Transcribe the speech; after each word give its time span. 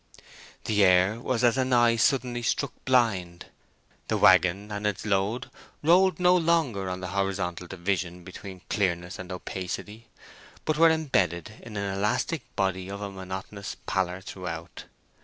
The 0.65 0.83
air 0.83 1.19
was 1.19 1.43
as 1.43 1.59
an 1.59 1.71
eye 1.73 1.95
suddenly 1.95 2.41
struck 2.41 2.73
blind. 2.85 3.45
The 4.07 4.17
waggon 4.17 4.71
and 4.71 4.87
its 4.87 5.05
load 5.05 5.51
rolled 5.83 6.19
no 6.19 6.35
longer 6.35 6.89
on 6.89 7.01
the 7.01 7.09
horizontal 7.09 7.67
division 7.67 8.23
between 8.23 8.61
clearness 8.67 9.19
and 9.19 9.31
opacity, 9.31 10.07
but 10.65 10.79
were 10.79 10.89
imbedded 10.89 11.51
in 11.61 11.77
an 11.77 11.93
elastic 11.95 12.41
body 12.55 12.89
of 12.89 12.99
a 12.99 13.11
monotonous 13.11 13.75
pallor 13.85 14.21
throughout. 14.21 14.85